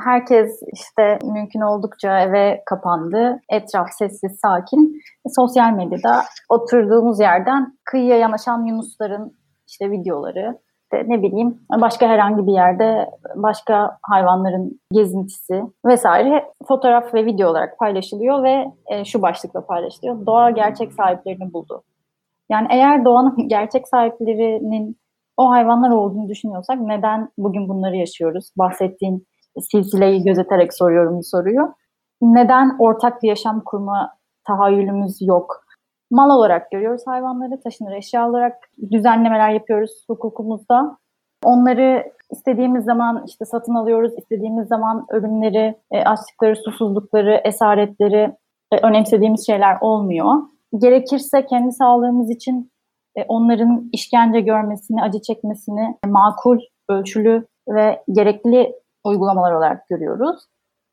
[0.05, 3.41] Herkes işte mümkün oldukça eve kapandı.
[3.49, 5.01] Etraf sessiz, sakin.
[5.35, 10.57] Sosyal medyada oturduğumuz yerden kıyıya yanaşan yunusların işte videoları,
[10.93, 17.79] işte ne bileyim başka herhangi bir yerde başka hayvanların gezintisi vesaire fotoğraf ve video olarak
[17.79, 20.25] paylaşılıyor ve e, şu başlıkla paylaşılıyor.
[20.25, 21.83] Doğa gerçek sahiplerini buldu.
[22.49, 24.97] Yani eğer doğanın gerçek sahiplerinin
[25.37, 28.51] o hayvanlar olduğunu düşünüyorsak neden bugün bunları yaşıyoruz?
[28.57, 29.27] Bahsettiğin
[29.71, 31.73] silsileyi gözeterek soruyorum bu soruyu.
[32.21, 34.09] Neden ortak bir yaşam kurma
[34.47, 35.63] tahayyülümüz yok?
[36.11, 38.55] Mal olarak görüyoruz hayvanları, taşınır eşya olarak
[38.91, 40.97] düzenlemeler yapıyoruz hukukumuzda.
[41.43, 48.35] Onları istediğimiz zaman işte satın alıyoruz, istediğimiz zaman ölümleri, e, açlıkları, susuzlukları, esaretleri
[48.71, 50.35] e, önemsediğimiz şeyler olmuyor.
[50.77, 52.71] Gerekirse kendi sağlığımız için
[53.15, 60.45] e, onların işkence görmesini, acı çekmesini makul, ölçülü ve gerekli uygulamalar olarak görüyoruz.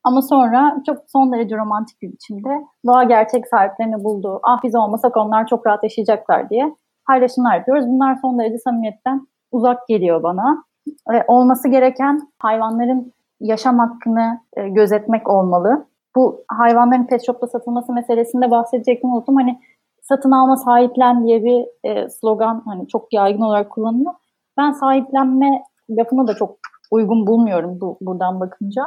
[0.07, 2.49] Ama sonra çok son derece romantik bir biçimde
[2.87, 4.39] doğa gerçek sahiplerini buldu.
[4.43, 6.75] Ah biz olmasak onlar çok rahat yaşayacaklar diye
[7.07, 7.87] paylaşımlar yapıyoruz.
[7.87, 10.63] Bunlar son derece samimiyetten uzak geliyor bana.
[11.11, 15.87] Ve olması gereken hayvanların yaşam hakkını e, gözetmek olmalı.
[16.15, 19.35] Bu hayvanların pet shop'ta satılması meselesinde bahsedecektim unuttum.
[19.35, 19.59] Hani
[20.01, 24.13] satın alma sahiplen diye bir e, slogan hani çok yaygın olarak kullanılıyor.
[24.57, 26.57] Ben sahiplenme lafını da çok
[26.91, 28.81] uygun bulmuyorum bu, buradan bakınca.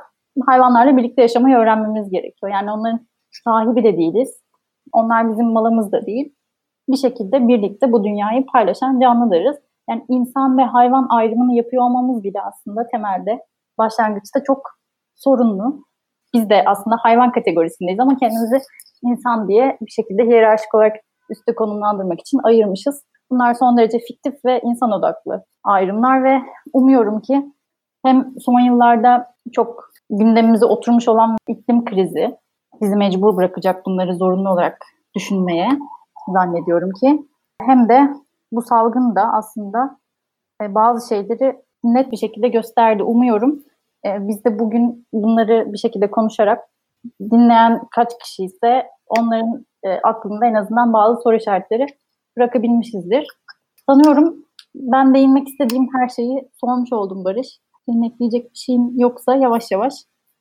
[0.46, 2.52] Hayvanlarla birlikte yaşamayı öğrenmemiz gerekiyor.
[2.52, 3.06] Yani onların
[3.44, 4.42] sahibi de değiliz.
[4.92, 6.34] Onlar bizim malımız da değil.
[6.88, 9.56] Bir şekilde birlikte bu dünyayı paylaşan canlılarız.
[9.90, 13.38] Yani insan ve hayvan ayrımını yapıyor olmamız bile aslında temelde
[13.78, 14.62] başlangıçta çok
[15.14, 15.84] sorunlu.
[16.34, 18.58] Biz de aslında hayvan kategorisindeyiz ama kendimizi
[19.02, 20.96] insan diye bir şekilde hiyerarşik olarak
[21.30, 23.04] üstte konumlandırmak için ayırmışız.
[23.30, 27.52] Bunlar son derece fiktif ve insan odaklı ayrımlar ve umuyorum ki
[28.04, 32.36] hem son yıllarda çok gündemimize oturmuş olan iklim krizi
[32.82, 34.78] bizi mecbur bırakacak bunları zorunlu olarak
[35.14, 35.68] düşünmeye
[36.32, 37.26] zannediyorum ki
[37.62, 38.14] hem de
[38.52, 39.98] bu salgın da aslında
[40.62, 43.02] e, bazı şeyleri net bir şekilde gösterdi.
[43.02, 43.62] Umuyorum
[44.06, 46.64] e, biz de bugün bunları bir şekilde konuşarak
[47.20, 51.86] dinleyen kaç kişi ise onların e, aklında en azından bazı soru işaretleri
[52.36, 53.26] bırakabilmişizdir.
[53.86, 54.44] Sanıyorum
[54.74, 57.60] ben değinmek istediğim her şeyi sormuş oldum Barış.
[57.90, 59.94] Senin ekleyecek bir şeyin yoksa yavaş yavaş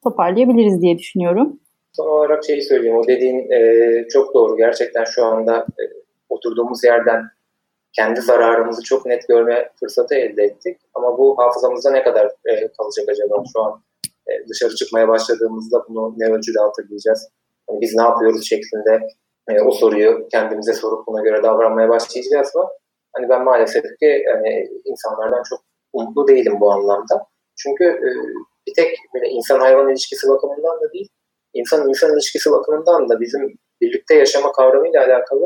[0.04, 1.60] toparlayabiliriz diye düşünüyorum.
[1.94, 2.98] Son olarak şeyi söyleyeyim.
[2.98, 4.58] O dediğin e, çok doğru.
[4.58, 5.84] Gerçekten şu anda e,
[6.30, 7.24] oturduğumuz yerden
[7.94, 10.78] kendi zararımızı çok net görme fırsatı elde ettik.
[10.94, 13.44] Ama bu hafızamızda ne kadar e, kalacak acaba?
[13.54, 13.82] Şu an
[14.28, 17.30] e, dışarı çıkmaya başladığımızda bunu ne ölçüde hatırlayacağız?
[17.70, 19.08] Yani biz ne yapıyoruz şeklinde
[19.50, 22.68] e, o soruyu kendimize sorup buna göre davranmaya başlayacağız mı?
[23.14, 25.60] Hani ben maalesef ki yani insanlardan çok
[25.94, 27.26] umutlu değilim bu anlamda.
[27.64, 28.10] Çünkü e,
[28.68, 31.10] bir tek böyle insan hayvan ilişkisi bakımından da değil,
[31.54, 35.46] insan insan ilişkisi bakımından da bizim birlikte yaşama kavramıyla alakalı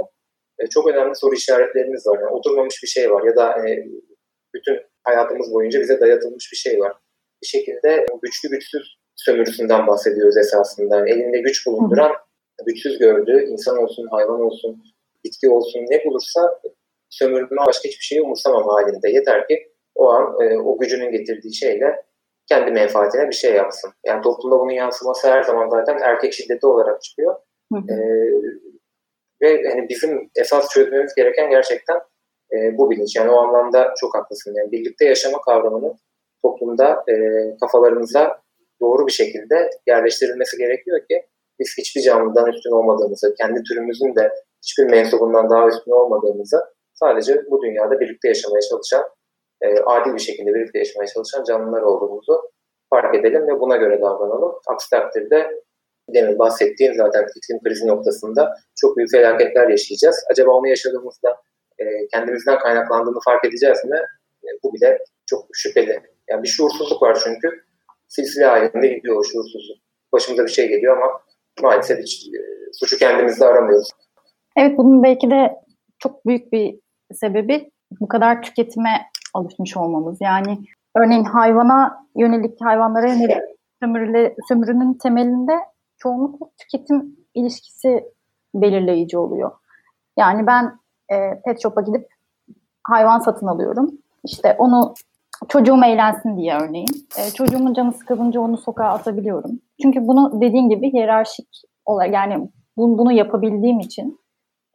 [0.60, 2.20] e, çok önemli soru işaretlerimiz var.
[2.22, 3.86] Yani oturmamış bir şey var ya da e,
[4.56, 6.94] bütün hayatımız boyunca bize dayatılmış bir şey var.
[7.44, 10.98] Bir şekilde güçlü güçsüz sömürüsünden bahsediyoruz esasında.
[10.98, 12.12] Yani elinde güç bulunduran,
[12.66, 14.84] güçsüz gördüğü insan olsun, hayvan olsun,
[15.26, 16.60] bitki olsun ne bulursa
[17.10, 19.10] sömürme başka hiçbir şeyi umursamam halinde.
[19.10, 22.04] Yeter ki o an e, o gücünün getirdiği şeyle
[22.50, 23.92] kendi menfaatine bir şey yapsın.
[24.06, 27.36] Yani toplumda bunun yansıması her zaman zaten erkek şiddeti olarak çıkıyor.
[27.74, 27.94] Hı hı.
[27.94, 27.98] E,
[29.42, 31.98] ve hani bizim esas çözmemiz gereken gerçekten
[32.54, 33.16] e, bu bilinç.
[33.16, 34.54] Yani o anlamda çok haklısın.
[34.58, 35.94] Yani birlikte yaşama kavramını
[36.42, 37.16] toplumda e,
[37.62, 38.42] kafalarımıza
[38.82, 41.26] doğru bir şekilde yerleştirilmesi gerekiyor ki
[41.60, 44.32] biz hiçbir canlıdan üstün olmadığımızı, kendi türümüzün de
[44.64, 46.58] hiçbir mensubundan daha üstün olmadığımızı
[46.94, 49.04] sadece bu dünyada birlikte yaşamaya çalışan,
[49.64, 52.42] e, adil bir şekilde birlikte yaşamaya çalışan canlılar olduğumuzu
[52.90, 54.54] fark edelim ve buna göre davranalım.
[54.68, 55.64] Aksi takdirde
[56.10, 60.26] demin bahsettiğim zaten iklim krizi noktasında çok büyük felaketler yaşayacağız.
[60.32, 61.42] Acaba onu yaşadığımızda
[61.80, 63.98] e, kendimizden kaynaklandığını fark edeceğiz mi?
[64.44, 66.00] E, bu bile çok şüpheli.
[66.30, 67.64] Yani bir şuursuzluk var çünkü.
[68.08, 69.78] Silsile halinde gidiyor o şuursuzluk.
[70.14, 71.22] Başımıza bir şey geliyor ama
[71.62, 72.40] maalesef hiç e,
[72.74, 73.90] suçu kendimizde aramıyoruz.
[74.58, 75.56] Evet bunun belki de
[76.00, 76.80] çok büyük bir
[77.14, 80.18] sebebi bu kadar tüketime alışmış olmamız.
[80.22, 80.58] Yani
[80.96, 83.38] örneğin hayvana yönelik, hayvanlara yönelik
[83.84, 85.54] sömürüle, sömürünün temelinde
[85.98, 88.04] çoğunlukla tüketim ilişkisi
[88.56, 89.52] belirleyici oluyor.
[90.18, 90.80] Yani ben
[91.12, 92.08] e, pet shop'a gidip
[92.84, 93.92] hayvan satın alıyorum.
[94.24, 94.94] İşte onu
[95.50, 97.08] çocuğum eğlensin diye örneğin.
[97.18, 99.60] E, çocuğumun canı sıkılınca onu sokağa atabiliyorum.
[99.82, 101.48] Çünkü bunu dediğin gibi hiyerarşik
[101.86, 104.20] olarak yani bunu, bunu yapabildiğim için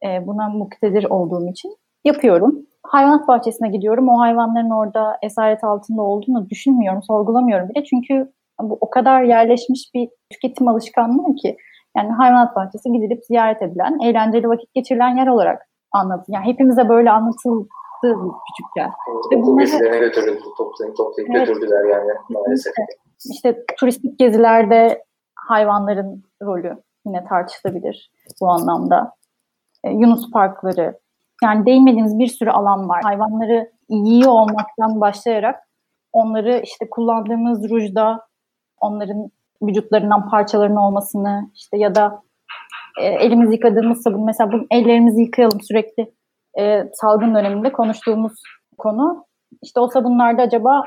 [0.05, 2.65] e, buna muktedir olduğum için yapıyorum.
[2.91, 4.09] Hayvanat bahçesine gidiyorum.
[4.09, 7.83] O hayvanların orada esaret altında olduğunu düşünmüyorum, sorgulamıyorum bile.
[7.83, 11.57] Çünkü bu o kadar yerleşmiş bir tüketim alışkanlığı ki
[11.97, 16.41] yani hayvanat bahçesi gidilip ziyaret edilen, eğlenceli vakit geçirilen yer olarak anlatılıyor.
[16.41, 17.67] Yani hepimize böyle anlatıldı
[18.47, 18.91] küçükken.
[19.17, 22.73] Okul bunları, gezilerine götürdü, toplayıp, toplayıp evet, götürdüler yani maalesef.
[23.31, 25.03] İşte turistik gezilerde
[25.35, 29.13] hayvanların rolü yine tartışılabilir bu anlamda.
[29.83, 30.99] E, Yunus parkları,
[31.43, 33.01] yani değinmediğimiz bir sürü alan var.
[33.03, 35.55] Hayvanları yiyor olmaktan başlayarak
[36.13, 38.27] onları işte kullandığımız rujda
[38.81, 39.29] onların
[39.61, 42.21] vücutlarından parçaların olmasını işte ya da
[43.01, 46.13] e, elimizi yıkadığımız sabun mesela bu ellerimizi yıkayalım sürekli
[46.59, 48.33] e, salgın döneminde konuştuğumuz
[48.77, 49.25] konu.
[49.61, 50.83] İşte o sabunlarda acaba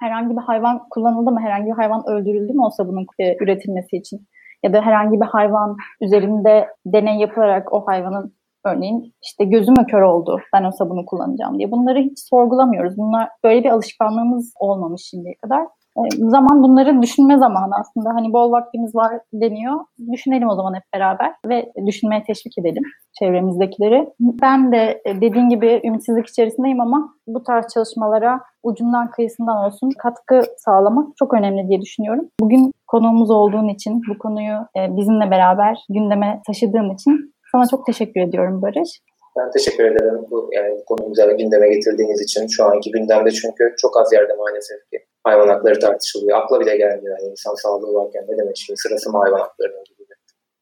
[0.00, 1.40] herhangi bir hayvan kullanıldı mı?
[1.40, 4.26] Herhangi bir hayvan öldürüldü mü o sabunun e, üretilmesi için?
[4.62, 8.34] Ya da herhangi bir hayvan üzerinde deney yapılarak o hayvanın
[8.64, 11.70] örneğin işte gözüm kör oldu ben o sabunu kullanacağım diye.
[11.70, 12.96] Bunları hiç sorgulamıyoruz.
[12.96, 15.66] Bunlar böyle bir alışkanlığımız olmamış şimdiye kadar.
[15.98, 18.14] E, zaman bunları düşünme zamanı aslında.
[18.14, 19.80] Hani bol vaktimiz var deniyor.
[20.12, 22.82] Düşünelim o zaman hep beraber ve düşünmeye teşvik edelim
[23.18, 24.08] çevremizdekileri.
[24.20, 30.42] Ben de e, dediğin gibi ümitsizlik içerisindeyim ama bu tarz çalışmalara ucundan kıyısından olsun katkı
[30.58, 32.28] sağlamak çok önemli diye düşünüyorum.
[32.40, 38.20] Bugün konuğumuz olduğun için, bu konuyu e, bizimle beraber gündeme taşıdığın için sana çok teşekkür
[38.20, 39.00] ediyorum Barış.
[39.38, 42.46] Ben teşekkür ederim bu yani konuyu gündeme getirdiğiniz için.
[42.46, 46.38] Şu anki gündemde çünkü çok az yerde maalesef ki hayvan hakları tartışılıyor.
[46.38, 49.98] Akla bile gelmiyor yani insan sağlığı varken ne demek şimdi sırası mı hayvan haklarının gibi
[49.98, 50.16] bir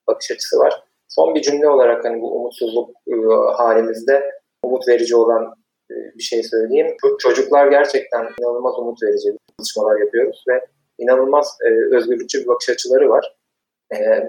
[0.09, 0.83] bakış açısı var.
[1.09, 3.15] Son bir cümle olarak hani bu umutsuzluk e,
[3.57, 4.31] halimizde
[4.63, 5.55] umut verici olan
[5.91, 6.97] e, bir şey söyleyeyim.
[7.19, 10.67] Çocuklar gerçekten inanılmaz umut verici çalışmalar yapıyoruz ve
[10.99, 13.37] inanılmaz e, özgürlükçü bir bakış açıları var.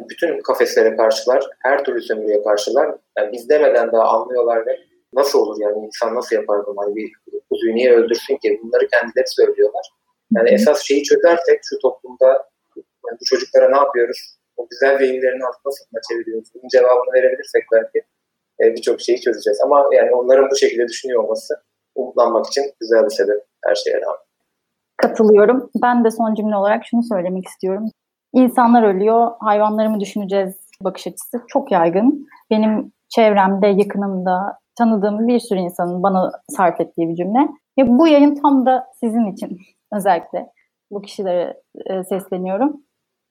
[0.09, 2.95] Bütün kafeslere karşılar, her türlü sömürüye karşılar.
[3.17, 4.77] Yani biz demeden daha anlıyorlar ve
[5.13, 6.81] nasıl olur yani insan nasıl yapar bunu?
[6.81, 7.11] Hani bir
[7.49, 8.59] kuzuyu niye öldürsün ki?
[8.63, 9.89] Bunları kendileri söylüyorlar.
[10.35, 12.27] Yani esas şeyi çözersek şu toplumda
[12.77, 14.37] yani bu çocuklara ne yapıyoruz?
[14.57, 16.49] O güzel beyinlerin altına sıkma çeviriyoruz.
[16.55, 18.01] Bunun cevabını verebilirsek belki
[18.61, 19.61] e, birçok şeyi çözeceğiz.
[19.61, 21.53] Ama yani onların bu şekilde düşünüyor olması
[21.95, 24.17] umutlanmak için güzel bir sebep her şeye rağmen.
[24.97, 25.69] Katılıyorum.
[25.83, 27.85] Ben de son cümle olarak şunu söylemek istiyorum.
[28.33, 32.27] İnsanlar ölüyor, hayvanları mı düşüneceğiz bakış açısı çok yaygın.
[32.49, 37.39] Benim çevremde, yakınımda tanıdığım bir sürü insanın bana sarf ettiği bir cümle.
[37.77, 39.57] Ya bu yayın tam da sizin için
[39.93, 40.47] özellikle
[40.91, 42.81] bu kişilere e, sesleniyorum.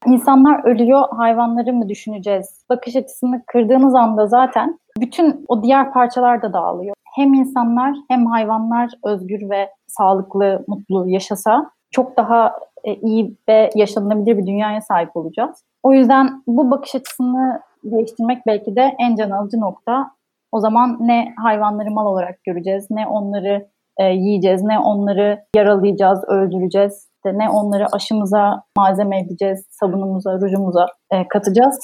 [0.07, 2.65] İnsanlar ölüyor, hayvanları mı düşüneceğiz?
[2.71, 6.95] Bakış açısını kırdığınız anda zaten bütün o diğer parçalar da dağılıyor.
[7.17, 14.39] Hem insanlar hem hayvanlar özgür ve sağlıklı, mutlu yaşasa çok daha e, iyi ve yaşanılabilir
[14.39, 15.65] bir dünyaya sahip olacağız.
[15.83, 20.11] O yüzden bu bakış açısını değiştirmek belki de en can alıcı nokta.
[20.53, 27.09] O zaman ne hayvanları mal olarak göreceğiz, ne onları e, yiyeceğiz, ne onları yaralayacağız, öldüreceğiz,
[27.27, 31.79] de ne onları aşımıza malzeme edeceğiz, sabunumuza, rujumuza e, katacağız.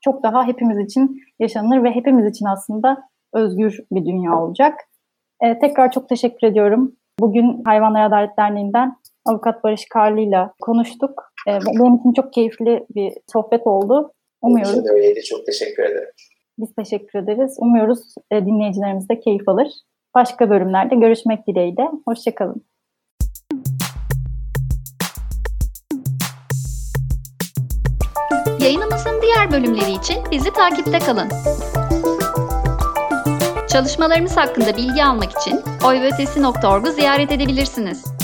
[0.00, 2.96] Çok daha hepimiz için yaşanır ve hepimiz için aslında
[3.34, 4.80] özgür bir dünya olacak.
[5.40, 6.92] E, tekrar çok teşekkür ediyorum.
[7.20, 11.32] Bugün Hayvanlar Adalet Derneği'nden Avukat Barış Karlı ile konuştuk.
[11.48, 14.12] E, benim için çok keyifli bir sohbet oldu.
[14.42, 14.84] Umuyoruz.
[14.84, 15.22] Benim öyleydi.
[15.22, 16.08] Çok teşekkür ederim.
[16.58, 17.56] Biz teşekkür ederiz.
[17.58, 19.68] Umuyoruz e, dinleyicilerimiz de keyif alır.
[20.14, 21.88] Başka bölümlerde görüşmek dileğiyle.
[22.08, 22.64] Hoşçakalın.
[28.60, 31.28] Yayınımızın diğer bölümleri için bizi takipte kalın.
[33.68, 38.15] Çalışmalarımız hakkında bilgi almak için oyvötesi.org'u ziyaret edebilirsiniz.